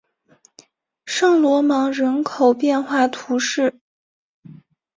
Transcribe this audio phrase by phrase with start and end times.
[1.05, 3.79] 圣罗芒人口变化图示